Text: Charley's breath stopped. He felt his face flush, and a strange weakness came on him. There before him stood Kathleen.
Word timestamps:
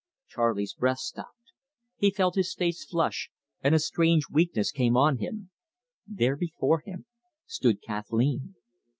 Charley's 0.27 0.73
breath 0.73 0.97
stopped. 0.97 1.53
He 1.95 2.09
felt 2.09 2.33
his 2.33 2.55
face 2.55 2.83
flush, 2.85 3.29
and 3.63 3.75
a 3.75 3.77
strange 3.77 4.23
weakness 4.31 4.71
came 4.71 4.97
on 4.97 5.17
him. 5.17 5.51
There 6.07 6.35
before 6.35 6.79
him 6.79 7.05
stood 7.45 7.83
Kathleen. 7.83 8.55